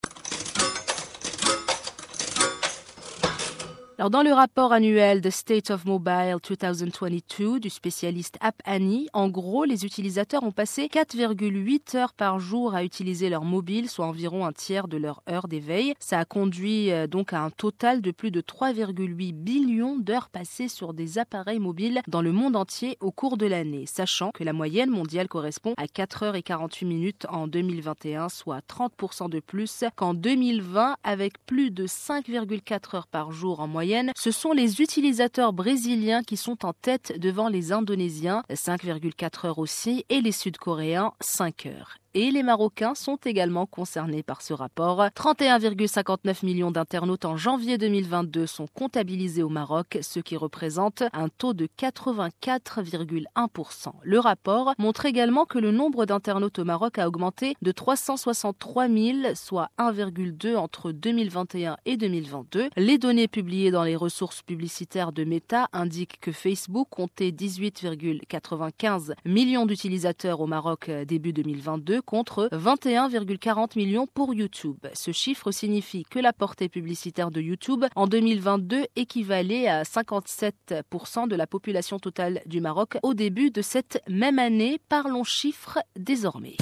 Alors, 4.00 4.08
dans 4.08 4.22
le 4.22 4.32
rapport 4.32 4.72
annuel 4.72 5.20
de 5.20 5.28
State 5.28 5.68
of 5.68 5.84
Mobile 5.84 6.36
2022 6.42 7.60
du 7.60 7.68
spécialiste 7.68 8.38
App 8.40 8.54
Annie, 8.64 9.08
en 9.12 9.28
gros, 9.28 9.64
les 9.64 9.84
utilisateurs 9.84 10.42
ont 10.42 10.52
passé 10.52 10.86
4,8 10.86 11.98
heures 11.98 12.14
par 12.14 12.40
jour 12.40 12.74
à 12.74 12.82
utiliser 12.82 13.28
leur 13.28 13.44
mobile, 13.44 13.90
soit 13.90 14.06
environ 14.06 14.46
un 14.46 14.54
tiers 14.54 14.88
de 14.88 14.96
leur 14.96 15.22
heure 15.28 15.48
d'éveil. 15.48 15.92
Ça 16.00 16.18
a 16.18 16.24
conduit 16.24 16.90
euh, 16.90 17.06
donc 17.06 17.34
à 17.34 17.42
un 17.42 17.50
total 17.50 18.00
de 18.00 18.10
plus 18.10 18.30
de 18.30 18.40
3,8 18.40 19.34
billions 19.34 19.98
d'heures 19.98 20.30
passées 20.30 20.68
sur 20.68 20.94
des 20.94 21.18
appareils 21.18 21.58
mobiles 21.58 22.00
dans 22.08 22.22
le 22.22 22.32
monde 22.32 22.56
entier 22.56 22.96
au 23.00 23.10
cours 23.10 23.36
de 23.36 23.44
l'année, 23.44 23.84
sachant 23.84 24.30
que 24.30 24.44
la 24.44 24.54
moyenne 24.54 24.88
mondiale 24.88 25.28
correspond 25.28 25.74
à 25.76 25.86
4 25.86 26.22
heures 26.22 26.36
et 26.36 26.42
48 26.42 26.86
minutes 26.86 27.26
en 27.28 27.46
2021, 27.46 28.30
soit 28.30 28.62
30% 28.66 29.28
de 29.28 29.40
plus 29.40 29.84
qu'en 29.94 30.14
2020, 30.14 30.96
avec 31.04 31.34
plus 31.44 31.70
de 31.70 31.86
5,4 31.86 32.96
heures 32.96 33.06
par 33.06 33.30
jour 33.32 33.60
en 33.60 33.68
moyenne 33.68 33.89
ce 34.16 34.30
sont 34.30 34.52
les 34.52 34.80
utilisateurs 34.80 35.52
brésiliens 35.52 36.22
qui 36.22 36.36
sont 36.36 36.64
en 36.64 36.72
tête 36.72 37.18
devant 37.18 37.48
les 37.48 37.72
Indonésiens, 37.72 38.42
5,4 38.50 39.46
heures 39.46 39.58
aussi, 39.58 40.04
et 40.08 40.20
les 40.20 40.32
Sud-Coréens, 40.32 41.12
5 41.20 41.66
heures 41.66 41.98
et 42.14 42.30
les 42.30 42.42
Marocains 42.42 42.94
sont 42.94 43.18
également 43.24 43.66
concernés 43.66 44.22
par 44.22 44.40
ce 44.42 44.52
rapport. 44.52 45.00
31,59 45.00 46.44
millions 46.44 46.70
d'internautes 46.70 47.24
en 47.24 47.36
janvier 47.36 47.78
2022 47.78 48.46
sont 48.46 48.66
comptabilisés 48.74 49.42
au 49.42 49.48
Maroc, 49.48 49.98
ce 50.02 50.20
qui 50.20 50.36
représente 50.36 51.02
un 51.12 51.28
taux 51.28 51.54
de 51.54 51.68
84,1%. 51.78 53.92
Le 54.02 54.18
rapport 54.18 54.74
montre 54.78 55.06
également 55.06 55.44
que 55.44 55.58
le 55.58 55.70
nombre 55.70 56.06
d'internautes 56.06 56.58
au 56.58 56.64
Maroc 56.64 56.98
a 56.98 57.06
augmenté 57.06 57.54
de 57.62 57.70
363 57.72 58.88
000, 58.88 59.18
soit 59.34 59.68
1,2 59.78 60.56
entre 60.56 60.90
2021 60.92 61.76
et 61.86 61.96
2022. 61.96 62.70
Les 62.76 62.98
données 62.98 63.28
publiées 63.28 63.70
dans 63.70 63.84
les 63.84 63.96
ressources 63.96 64.42
publicitaires 64.42 65.12
de 65.12 65.24
Meta 65.24 65.68
indiquent 65.72 66.18
que 66.20 66.32
Facebook 66.32 66.88
comptait 66.90 67.30
18,95 67.30 69.12
millions 69.24 69.66
d'utilisateurs 69.66 70.40
au 70.40 70.48
Maroc 70.48 70.90
début 71.06 71.32
2022 71.32 71.99
2022 72.00 72.02
contre 72.02 72.48
21,40 72.52 73.76
millions 73.76 74.06
pour 74.06 74.34
YouTube. 74.34 74.78
Ce 74.94 75.12
chiffre 75.12 75.50
signifie 75.50 76.04
que 76.04 76.18
la 76.18 76.32
portée 76.32 76.68
publicitaire 76.68 77.30
de 77.30 77.40
YouTube 77.40 77.84
en 77.94 78.06
2022 78.06 78.86
équivalait 78.96 79.68
à 79.68 79.82
57% 79.82 81.28
de 81.28 81.36
la 81.36 81.46
population 81.46 81.98
totale 81.98 82.42
du 82.46 82.60
Maroc 82.60 82.98
au 83.02 83.14
début 83.14 83.50
de 83.50 83.62
cette 83.62 84.02
même 84.08 84.38
année. 84.38 84.80
Parlons 84.88 85.24
chiffres 85.24 85.78
désormais. 85.96 86.56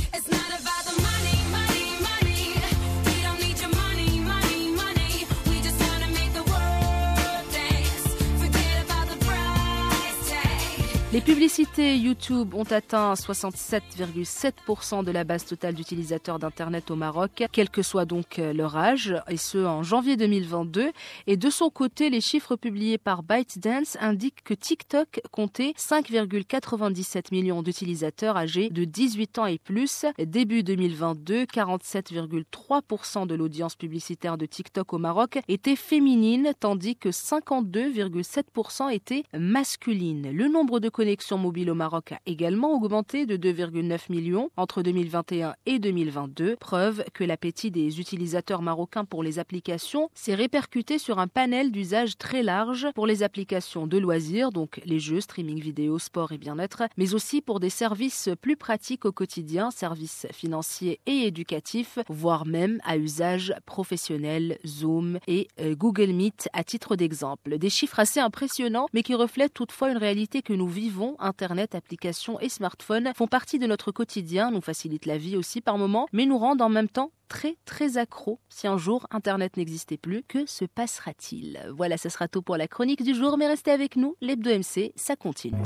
Les 11.11 11.23
publicités 11.23 11.97
YouTube 11.97 12.53
ont 12.53 12.71
atteint 12.71 13.15
67,7% 13.15 15.03
de 15.05 15.11
la 15.11 15.25
base 15.25 15.47
totale 15.47 15.73
d'utilisateurs 15.73 16.38
d'Internet 16.38 16.91
au 16.91 16.97
Maroc, 16.97 17.45
quel 17.50 17.71
que 17.71 17.81
soit 17.81 18.05
donc 18.05 18.37
leur 18.37 18.77
âge, 18.77 19.15
et 19.31 19.38
ce 19.38 19.57
en 19.57 19.83
janvier 19.83 20.19
2022. 20.19 20.93
Et 21.27 21.38
de 21.38 21.49
son 21.49 21.71
côté, 21.71 22.11
les 22.11 22.21
chiffres 22.21 22.57
publiés 22.57 22.99
par 22.99 23.23
ByteDance 23.23 23.97
indiquent 24.03 24.45
que 24.45 24.53
TikTok 24.53 25.23
comptait 25.33 25.73
5,97 25.79 27.29
millions 27.33 27.62
d'utilisateurs 27.62 28.37
âgés 28.37 28.69
de 28.69 28.85
18 28.85 29.38
ans 29.38 29.47
et 29.47 29.57
plus. 29.57 30.05
Début 30.19 30.62
2022, 30.62 31.45
47,3% 31.45 33.27
de 33.27 33.35
l'audience 33.35 33.77
publicitaire 33.77 34.37
de 34.37 34.45
TikTok 34.45 34.93
au 34.93 34.99
Maroc 34.99 35.38
était 35.49 35.75
féminine, 35.75 36.53
tandis 36.61 36.97
que 36.97 37.09
52,7% 37.09 38.93
était 38.93 39.23
masculine. 39.33 40.31
Le 40.33 40.49
nombre 40.49 40.81
de 40.81 40.91
connexion 40.99 41.38
mobile 41.38 41.71
au 41.71 41.76
Maroc 41.76 42.11
a 42.11 42.19
également 42.26 42.75
augmenté 42.75 43.25
de 43.25 43.37
2,9 43.37 44.11
millions 44.11 44.50
entre 44.57 44.83
2021 44.83 45.55
et 45.64 45.78
2022, 45.78 46.57
preuve 46.57 47.05
que 47.14 47.23
l'appétit 47.23 47.71
des 47.71 48.00
utilisateurs 48.00 48.62
marocains 48.62 49.05
pour 49.05 49.23
les 49.23 49.38
applications 49.38 50.11
s'est 50.12 50.35
répercuté 50.35 50.99
sur 50.99 51.21
un 51.21 51.28
panel 51.28 51.71
d'usage 51.71 52.19
très 52.19 52.43
large 52.43 52.88
pour 52.97 53.07
les 53.07 53.23
applications 53.23 53.87
de 53.87 53.97
loisirs, 53.97 54.50
donc 54.50 54.81
les 54.85 54.99
jeux, 54.99 55.21
streaming 55.21 55.61
vidéo, 55.61 56.00
sport 56.00 56.33
et 56.33 56.38
bien-être, 56.38 56.83
mais 56.97 57.14
aussi 57.14 57.43
pour 57.43 57.61
des 57.61 57.71
services 57.71 58.28
plus 58.43 58.57
pratiques 58.57 59.05
au 59.05 59.12
quotidien, 59.12 59.71
services 59.71 60.26
financiers 60.33 60.99
et 61.07 61.28
éducatifs, 61.28 62.00
voire 62.09 62.45
même 62.45 62.81
à 62.85 62.97
usage 62.97 63.55
professionnel, 63.67 64.59
Zoom 64.67 65.21
et 65.28 65.47
euh, 65.61 65.76
Google 65.76 66.11
Meet 66.11 66.49
à 66.52 66.64
titre 66.64 66.97
d'exemple. 66.97 67.57
Des 67.57 67.71
chiffres 67.71 68.00
assez 68.00 68.19
impressionnants, 68.19 68.88
mais 68.93 69.05
qui 69.05 69.14
reflètent 69.14 69.55
toutefois 69.55 69.93
une 69.93 69.97
réalité 69.97 70.43
que 70.43 70.52
nous 70.52 70.67
vivons 70.67 70.88
Internet, 71.18 71.75
applications 71.75 72.40
et 72.40 72.49
smartphones 72.49 73.12
font 73.14 73.26
partie 73.26 73.59
de 73.59 73.66
notre 73.66 73.92
quotidien, 73.92 74.50
nous 74.50 74.61
facilitent 74.61 75.07
la 75.07 75.18
vie 75.18 75.37
aussi 75.37 75.61
par 75.61 75.78
moments, 75.78 76.09
mais 76.12 76.26
nous 76.26 76.38
rendent 76.38 76.62
en 76.62 76.68
même 76.68 76.88
temps 76.88 77.12
très 77.28 77.57
très 77.64 77.99
accros. 77.99 78.40
Si 78.49 78.66
un 78.66 78.78
jour 78.78 79.07
Internet 79.11 79.57
n'existait 79.57 79.99
plus, 79.99 80.23
que 80.26 80.47
se 80.47 80.64
passera-t-il? 80.64 81.61
Voilà, 81.76 81.99
ce 81.99 82.09
sera 82.09 82.28
tout 82.28 82.42
pour 82.42 82.57
la 82.57 82.68
chronique 82.68 83.02
du 83.02 83.14
jour, 83.14 83.37
mais 83.38 83.47
restez 83.47 83.71
avec 83.71 83.97
nous, 83.97 84.16
l'Hebdo 84.21 84.50
MC, 84.50 84.92
ça 84.97 85.16
continue. 85.16 85.62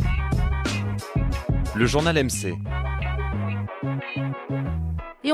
Le 1.74 1.86
journal 1.86 2.22
MC. 2.22 2.54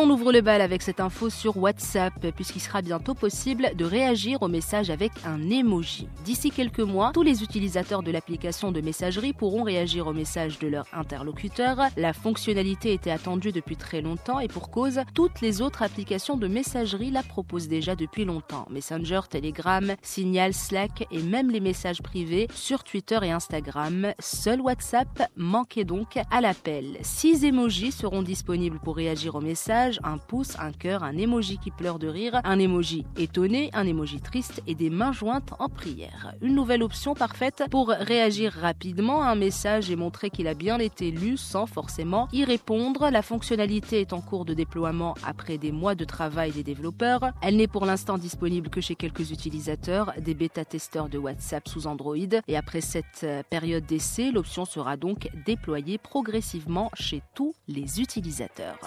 On 0.00 0.10
ouvre 0.10 0.30
le 0.30 0.42
bal 0.42 0.60
avec 0.60 0.82
cette 0.82 1.00
info 1.00 1.28
sur 1.28 1.56
WhatsApp, 1.56 2.30
puisqu'il 2.36 2.60
sera 2.60 2.82
bientôt 2.82 3.14
possible 3.14 3.72
de 3.74 3.84
réagir 3.84 4.42
au 4.42 4.48
message 4.48 4.90
avec 4.90 5.10
un 5.26 5.50
emoji. 5.50 6.08
D'ici 6.24 6.52
quelques 6.52 6.78
mois, 6.78 7.10
tous 7.12 7.24
les 7.24 7.42
utilisateurs 7.42 8.04
de 8.04 8.12
l'application 8.12 8.70
de 8.70 8.80
messagerie 8.80 9.32
pourront 9.32 9.64
réagir 9.64 10.06
au 10.06 10.12
message 10.12 10.60
de 10.60 10.68
leur 10.68 10.86
interlocuteur. 10.92 11.78
La 11.96 12.12
fonctionnalité 12.12 12.92
était 12.92 13.10
attendue 13.10 13.50
depuis 13.50 13.74
très 13.76 14.00
longtemps 14.00 14.38
et 14.38 14.46
pour 14.46 14.70
cause, 14.70 15.00
toutes 15.14 15.40
les 15.40 15.62
autres 15.62 15.82
applications 15.82 16.36
de 16.36 16.46
messagerie 16.46 17.10
la 17.10 17.24
proposent 17.24 17.68
déjà 17.68 17.96
depuis 17.96 18.24
longtemps. 18.24 18.66
Messenger, 18.70 19.22
Telegram, 19.28 19.96
Signal, 20.02 20.54
Slack 20.54 21.08
et 21.10 21.22
même 21.22 21.50
les 21.50 21.60
messages 21.60 22.02
privés 22.02 22.46
sur 22.54 22.84
Twitter 22.84 23.18
et 23.24 23.32
Instagram. 23.32 24.12
Seul 24.20 24.60
WhatsApp 24.60 25.28
manquait 25.34 25.84
donc 25.84 26.18
à 26.30 26.40
l'appel. 26.40 26.98
Six 27.02 27.44
emojis 27.44 27.90
seront 27.92 28.22
disponibles 28.22 28.78
pour 28.78 28.94
réagir 28.94 29.34
au 29.34 29.40
message 29.40 29.87
un 30.02 30.18
pouce, 30.18 30.58
un 30.58 30.72
cœur, 30.72 31.02
un 31.02 31.16
emoji 31.16 31.58
qui 31.58 31.70
pleure 31.70 31.98
de 31.98 32.08
rire, 32.08 32.40
un 32.44 32.58
emoji 32.58 33.06
étonné, 33.16 33.70
un 33.72 33.86
emoji 33.86 34.20
triste 34.20 34.62
et 34.66 34.74
des 34.74 34.90
mains 34.90 35.12
jointes 35.12 35.54
en 35.58 35.68
prière. 35.68 36.34
Une 36.42 36.54
nouvelle 36.54 36.82
option 36.82 37.14
parfaite 37.14 37.64
pour 37.70 37.88
réagir 37.88 38.52
rapidement 38.52 39.22
à 39.22 39.30
un 39.30 39.34
message 39.34 39.90
et 39.90 39.96
montrer 39.96 40.30
qu'il 40.30 40.48
a 40.48 40.54
bien 40.54 40.78
été 40.78 41.10
lu 41.10 41.36
sans 41.36 41.66
forcément 41.66 42.28
y 42.32 42.44
répondre. 42.44 43.10
La 43.10 43.22
fonctionnalité 43.22 44.00
est 44.00 44.12
en 44.12 44.20
cours 44.20 44.44
de 44.44 44.54
déploiement 44.54 45.14
après 45.24 45.58
des 45.58 45.72
mois 45.72 45.94
de 45.94 46.04
travail 46.04 46.52
des 46.52 46.62
développeurs. 46.62 47.32
Elle 47.42 47.56
n'est 47.56 47.66
pour 47.66 47.86
l'instant 47.86 48.18
disponible 48.18 48.68
que 48.70 48.80
chez 48.80 48.94
quelques 48.94 49.30
utilisateurs, 49.30 50.12
des 50.18 50.34
bêta-testeurs 50.34 51.08
de 51.08 51.18
WhatsApp 51.18 51.68
sous 51.68 51.86
Android. 51.86 52.16
Et 52.46 52.56
après 52.56 52.80
cette 52.80 53.24
euh, 53.24 53.42
période 53.48 53.86
d'essai, 53.86 54.30
l'option 54.30 54.64
sera 54.64 54.96
donc 54.96 55.28
déployée 55.46 55.98
progressivement 55.98 56.90
chez 56.94 57.22
tous 57.34 57.54
les 57.66 58.00
utilisateurs. 58.00 58.78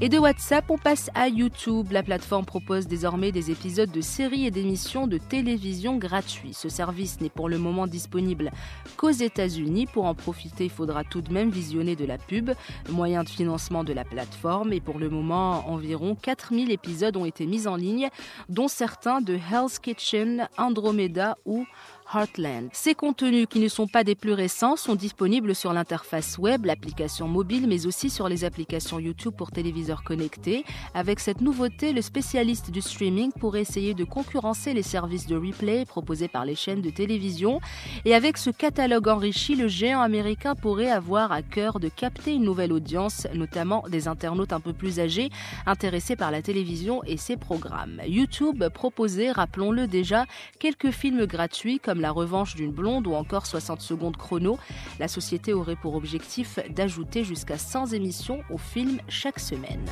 Et 0.00 0.08
de 0.08 0.18
WhatsApp, 0.18 0.68
on 0.70 0.76
passe 0.76 1.08
à 1.14 1.28
YouTube. 1.28 1.92
La 1.92 2.02
plateforme 2.02 2.44
propose 2.44 2.88
désormais 2.88 3.30
des 3.30 3.52
épisodes 3.52 3.90
de 3.90 4.00
séries 4.00 4.44
et 4.44 4.50
d'émissions 4.50 5.06
de 5.06 5.18
télévision 5.18 5.96
gratuits. 5.96 6.52
Ce 6.52 6.68
service 6.68 7.20
n'est 7.20 7.30
pour 7.30 7.48
le 7.48 7.58
moment 7.58 7.86
disponible 7.86 8.50
qu'aux 8.96 9.10
États-Unis. 9.10 9.86
Pour 9.86 10.06
en 10.06 10.14
profiter, 10.14 10.64
il 10.64 10.70
faudra 10.70 11.04
tout 11.04 11.22
de 11.22 11.32
même 11.32 11.48
visionner 11.48 11.94
de 11.94 12.04
la 12.04 12.18
pub, 12.18 12.50
moyen 12.90 13.22
de 13.22 13.28
financement 13.28 13.84
de 13.84 13.92
la 13.92 14.04
plateforme. 14.04 14.72
Et 14.72 14.80
pour 14.80 14.98
le 14.98 15.08
moment, 15.08 15.66
environ 15.70 16.16
4000 16.16 16.72
épisodes 16.72 17.16
ont 17.16 17.24
été 17.24 17.46
mis 17.46 17.68
en 17.68 17.76
ligne, 17.76 18.08
dont 18.48 18.68
certains 18.68 19.20
de 19.20 19.34
Hell's 19.34 19.78
Kitchen, 19.78 20.48
Andromeda 20.58 21.38
ou 21.46 21.66
Heartland. 22.14 22.68
Ces 22.72 22.94
contenus 22.94 23.46
qui 23.48 23.58
ne 23.58 23.68
sont 23.68 23.86
pas 23.86 24.04
des 24.04 24.14
plus 24.14 24.32
récents 24.32 24.76
sont 24.76 24.94
disponibles 24.94 25.54
sur 25.54 25.72
l'interface 25.72 26.38
web, 26.38 26.64
l'application 26.64 27.28
mobile, 27.28 27.66
mais 27.68 27.86
aussi 27.86 28.10
sur 28.10 28.28
les 28.28 28.44
applications 28.44 28.98
YouTube 28.98 29.34
pour 29.36 29.50
téléviseurs 29.50 30.04
connectés. 30.04 30.64
Avec 30.94 31.20
cette 31.20 31.40
nouveauté, 31.40 31.92
le 31.92 32.02
spécialiste 32.02 32.70
du 32.70 32.80
streaming 32.80 33.32
pourrait 33.32 33.62
essayer 33.62 33.94
de 33.94 34.04
concurrencer 34.04 34.74
les 34.74 34.82
services 34.82 35.26
de 35.26 35.36
replay 35.36 35.84
proposés 35.84 36.28
par 36.28 36.44
les 36.44 36.54
chaînes 36.54 36.82
de 36.82 36.90
télévision. 36.90 37.60
Et 38.04 38.14
avec 38.14 38.36
ce 38.36 38.50
catalogue 38.50 39.08
enrichi, 39.08 39.56
le 39.56 39.68
géant 39.68 40.00
américain 40.00 40.54
pourrait 40.54 40.90
avoir 40.90 41.32
à 41.32 41.42
cœur 41.42 41.80
de 41.80 41.88
capter 41.88 42.34
une 42.34 42.44
nouvelle 42.44 42.72
audience, 42.72 43.26
notamment 43.34 43.84
des 43.88 44.08
internautes 44.08 44.52
un 44.52 44.60
peu 44.60 44.72
plus 44.72 45.00
âgés, 45.00 45.30
intéressés 45.66 46.16
par 46.16 46.30
la 46.30 46.42
télévision 46.42 47.02
et 47.04 47.16
ses 47.16 47.36
programmes. 47.36 48.00
YouTube 48.06 48.62
proposait, 48.68 49.32
rappelons-le 49.32 49.86
déjà, 49.86 50.26
quelques 50.58 50.90
films 50.90 51.26
gratuits 51.26 51.80
comme 51.80 52.00
la 52.04 52.12
revanche 52.12 52.54
d'une 52.54 52.70
blonde 52.70 53.06
ou 53.06 53.14
encore 53.14 53.46
60 53.46 53.80
secondes 53.80 54.18
chrono. 54.18 54.58
La 54.98 55.08
société 55.08 55.54
aurait 55.54 55.74
pour 55.74 55.94
objectif 55.94 56.58
d'ajouter 56.68 57.24
jusqu'à 57.24 57.56
100 57.56 57.94
émissions 57.94 58.42
au 58.50 58.58
film 58.58 58.98
chaque 59.08 59.40
semaine. 59.40 59.86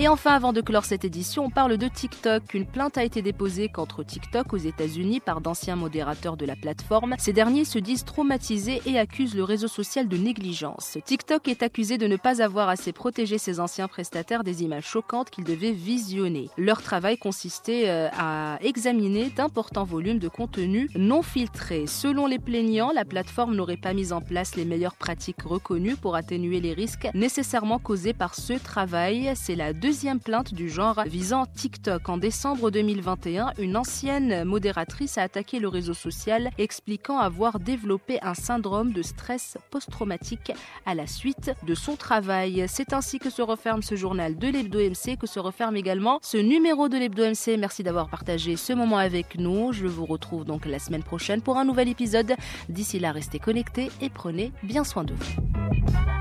Et 0.00 0.08
enfin, 0.08 0.32
avant 0.32 0.54
de 0.54 0.62
clore 0.62 0.86
cette 0.86 1.04
édition, 1.04 1.44
on 1.44 1.50
parle 1.50 1.76
de 1.76 1.86
TikTok. 1.86 2.54
Une 2.54 2.64
plainte 2.64 2.96
a 2.96 3.04
été 3.04 3.20
déposée 3.20 3.68
contre 3.68 4.02
TikTok 4.02 4.54
aux 4.54 4.56
États-Unis 4.56 5.20
par 5.20 5.42
d'anciens 5.42 5.76
modérateurs 5.76 6.38
de 6.38 6.46
la 6.46 6.56
plateforme. 6.56 7.16
Ces 7.18 7.34
derniers 7.34 7.66
se 7.66 7.78
disent 7.78 8.06
traumatisés 8.06 8.80
et 8.86 8.98
accusent 8.98 9.34
le 9.34 9.44
réseau 9.44 9.68
social 9.68 10.08
de 10.08 10.16
négligence. 10.16 10.96
TikTok 11.04 11.48
est 11.48 11.62
accusé 11.62 11.98
de 11.98 12.06
ne 12.06 12.16
pas 12.16 12.40
avoir 12.40 12.70
assez 12.70 12.94
protégé 12.94 13.36
ses 13.36 13.60
anciens 13.60 13.88
prestataires 13.88 14.42
des 14.42 14.62
images 14.62 14.86
choquantes 14.86 15.28
qu'ils 15.28 15.44
devaient 15.44 15.70
visionner. 15.70 16.48
Leur 16.56 16.80
travail 16.80 17.18
consistait 17.18 17.90
euh, 17.90 18.08
à 18.18 18.56
examiner 18.62 19.28
d'importants 19.28 19.84
volumes 19.84 20.18
de 20.18 20.28
contenu 20.28 20.88
non 20.96 21.20
filtré. 21.20 21.84
Selon 21.86 22.26
les 22.26 22.38
plaignants, 22.38 22.92
la 22.94 23.04
plateforme 23.04 23.54
n'aurait 23.54 23.76
pas 23.76 23.92
mis 23.92 24.14
en 24.14 24.22
place 24.22 24.56
les 24.56 24.64
meilleures 24.64 24.96
pratiques 24.96 25.42
reconnues 25.42 25.96
pour 25.96 26.14
atténuer 26.14 26.62
les 26.62 26.72
risques 26.72 27.06
nécessairement 27.12 27.78
causés 27.78 28.14
par 28.14 28.34
ce 28.34 28.54
travail. 28.54 29.32
C'est 29.34 29.56
la 29.56 29.74
deuxième 29.74 29.89
deuxième 29.90 30.20
plainte 30.20 30.54
du 30.54 30.70
genre 30.70 31.02
visant 31.04 31.46
TikTok. 31.46 32.08
En 32.08 32.16
décembre 32.16 32.70
2021, 32.70 33.54
une 33.58 33.76
ancienne 33.76 34.44
modératrice 34.44 35.18
a 35.18 35.22
attaqué 35.22 35.58
le 35.58 35.66
réseau 35.66 35.94
social 35.94 36.50
expliquant 36.58 37.18
avoir 37.18 37.58
développé 37.58 38.20
un 38.22 38.34
syndrome 38.34 38.92
de 38.92 39.02
stress 39.02 39.58
post-traumatique 39.72 40.52
à 40.86 40.94
la 40.94 41.08
suite 41.08 41.50
de 41.66 41.74
son 41.74 41.96
travail. 41.96 42.66
C'est 42.68 42.92
ainsi 42.92 43.18
que 43.18 43.30
se 43.30 43.42
referme 43.42 43.82
ce 43.82 43.96
journal 43.96 44.38
de 44.38 44.46
l'Hebdo 44.46 44.78
MC, 44.78 45.18
que 45.18 45.26
se 45.26 45.40
referme 45.40 45.76
également 45.76 46.20
ce 46.22 46.36
numéro 46.36 46.88
de 46.88 46.96
l'Hebdo 46.96 47.24
MC. 47.24 47.58
Merci 47.58 47.82
d'avoir 47.82 48.08
partagé 48.08 48.54
ce 48.54 48.72
moment 48.72 48.98
avec 48.98 49.38
nous. 49.40 49.72
Je 49.72 49.88
vous 49.88 50.06
retrouve 50.06 50.44
donc 50.44 50.66
la 50.66 50.78
semaine 50.78 51.02
prochaine 51.02 51.42
pour 51.42 51.58
un 51.58 51.64
nouvel 51.64 51.88
épisode. 51.88 52.36
D'ici 52.68 53.00
là, 53.00 53.10
restez 53.10 53.40
connectés 53.40 53.90
et 54.00 54.08
prenez 54.08 54.52
bien 54.62 54.84
soin 54.84 55.02
de 55.02 55.14
vous. 55.14 56.19